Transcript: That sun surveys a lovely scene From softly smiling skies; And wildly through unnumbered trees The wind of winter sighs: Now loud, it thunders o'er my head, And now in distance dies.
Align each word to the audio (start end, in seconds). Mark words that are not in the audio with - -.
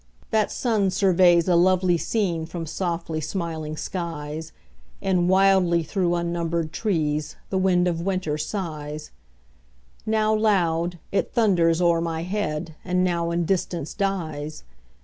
That 0.31 0.51
sun 0.51 0.89
surveys 0.89 1.47
a 1.47 1.55
lovely 1.55 1.95
scene 1.99 2.47
From 2.47 2.65
softly 2.65 3.21
smiling 3.21 3.77
skies; 3.77 4.51
And 4.99 5.29
wildly 5.29 5.83
through 5.83 6.15
unnumbered 6.15 6.73
trees 6.73 7.35
The 7.51 7.59
wind 7.59 7.87
of 7.87 8.01
winter 8.01 8.35
sighs: 8.35 9.11
Now 10.03 10.33
loud, 10.33 10.97
it 11.11 11.33
thunders 11.35 11.81
o'er 11.81 12.01
my 12.01 12.23
head, 12.23 12.73
And 12.83 13.03
now 13.03 13.29
in 13.29 13.45
distance 13.45 13.93
dies. 13.93 14.63